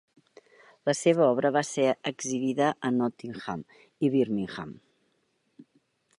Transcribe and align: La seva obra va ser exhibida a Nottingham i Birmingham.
La 0.89 0.95
seva 0.99 1.27
obra 1.33 1.51
va 1.57 1.63
ser 1.71 1.85
exhibida 2.13 2.71
a 2.89 2.91
Nottingham 2.97 3.65
i 4.09 4.13
Birmingham. 4.17 4.75